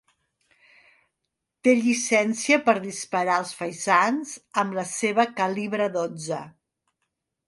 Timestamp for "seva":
4.93-5.27